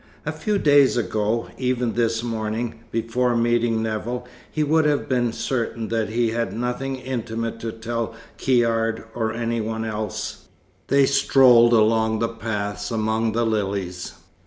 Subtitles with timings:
[0.25, 5.89] A few days ago, even this morning, before meeting Nevill, he would have been certain
[5.89, 10.45] that he had nothing intimate to tell Caird or any one else.
[10.87, 14.13] They strolled along the paths among the lilies.